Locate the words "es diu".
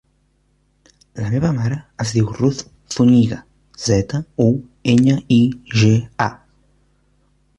2.05-2.31